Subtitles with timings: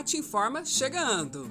[0.00, 1.50] Acrimate Informa chegando!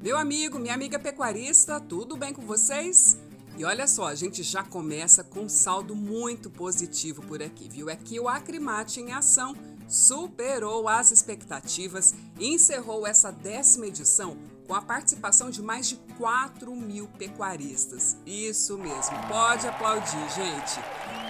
[0.00, 3.18] Meu amigo, minha amiga pecuarista, tudo bem com vocês?
[3.58, 7.90] E olha só, a gente já começa com um saldo muito positivo por aqui, viu?
[7.90, 9.56] É que o Acrimate em ação
[9.88, 14.36] superou as expectativas e encerrou essa décima edição
[14.68, 18.16] com a participação de mais de 4 mil pecuaristas.
[18.24, 20.80] Isso mesmo, pode aplaudir, gente.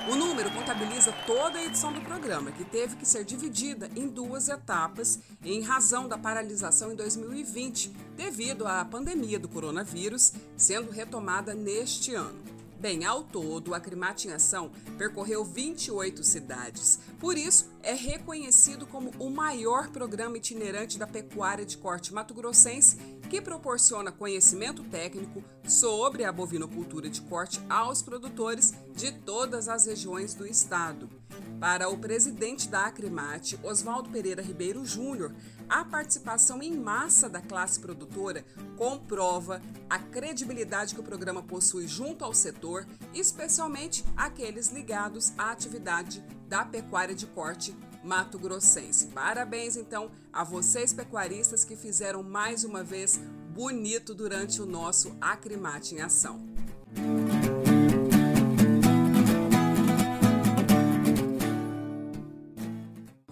[0.06, 4.50] O número contabiliza toda a edição do programa, que teve que ser dividida em duas
[4.50, 12.14] etapas em razão da paralisação em 2020, devido à pandemia do coronavírus, sendo retomada neste
[12.14, 12.38] ano.
[12.78, 16.98] Bem, ao todo, a Crimate em Ação percorreu 28 cidades.
[17.18, 23.40] Por isso, é reconhecido como o maior programa itinerante da pecuária de corte mato-grossense que
[23.40, 30.46] proporciona conhecimento técnico sobre a bovinocultura de corte aos produtores de todas as regiões do
[30.46, 31.08] estado.
[31.58, 35.34] Para o presidente da Acrimate, Oswaldo Pereira Ribeiro Júnior,
[35.68, 38.44] a participação em massa da classe produtora
[38.76, 46.22] comprova a credibilidade que o programa possui junto ao setor, especialmente aqueles ligados à atividade
[46.48, 49.06] da pecuária de corte Mato Grossense.
[49.08, 53.18] Parabéns então a vocês pecuaristas que fizeram mais uma vez
[53.54, 56.38] bonito durante o nosso Acrimate em Ação.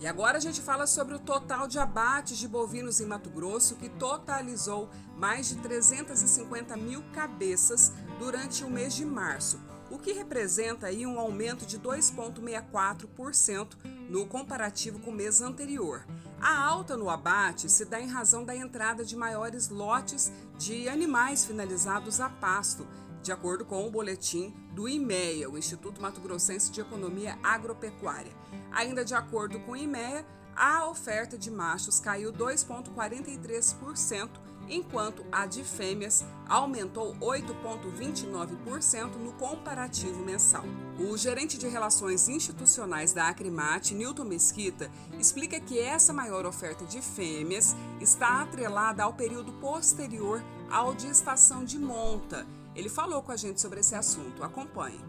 [0.00, 3.76] E agora a gente fala sobre o total de abates de bovinos em Mato Grosso,
[3.76, 9.60] que totalizou mais de 350 mil cabeças durante o mês de março,
[9.92, 13.76] o que representa aí um aumento de 2,64%
[14.08, 16.06] no comparativo com o mês anterior.
[16.40, 21.44] A alta no abate se dá em razão da entrada de maiores lotes de animais
[21.44, 22.88] finalizados a pasto,
[23.22, 28.32] de acordo com o boletim do IMEA, o Instituto Mato Grossense de Economia Agropecuária.
[28.72, 34.30] Ainda de acordo com o IMEA, a oferta de machos caiu 2,43%,
[34.68, 40.64] enquanto a de fêmeas aumentou 8,29% no comparativo mensal.
[40.98, 47.00] O gerente de relações institucionais da Acrimate, Newton Mesquita, explica que essa maior oferta de
[47.00, 52.46] fêmeas está atrelada ao período posterior ao de estação de monta.
[52.74, 54.42] Ele falou com a gente sobre esse assunto.
[54.42, 55.00] Acompanhe.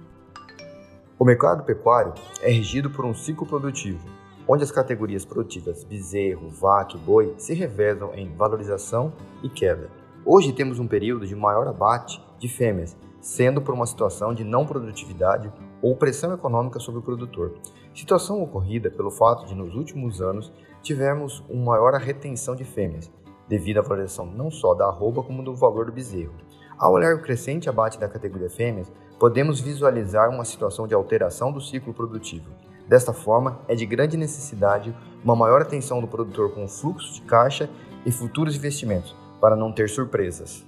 [1.18, 4.06] O mercado pecuário é regido por um ciclo produtivo,
[4.48, 9.90] onde as categorias produtivas bezerro, vaca e boi se revezam em valorização e queda.
[10.26, 14.66] Hoje temos um período de maior abate de fêmeas, sendo por uma situação de não
[14.66, 17.54] produtividade ou pressão econômica sobre o produtor.
[17.94, 23.12] Situação ocorrida pelo fato de nos últimos anos tivemos uma maior retenção de fêmeas,
[23.48, 26.34] devido à valorização não só da arroba como do valor do bezerro.
[26.78, 31.62] Ao olhar o crescente abate da categoria fêmeas, podemos visualizar uma situação de alteração do
[31.62, 32.50] ciclo produtivo.
[32.88, 37.22] Desta forma, é de grande necessidade uma maior atenção do produtor com o fluxo de
[37.22, 37.70] caixa
[38.06, 40.66] e futuros investimentos, para não ter surpresas.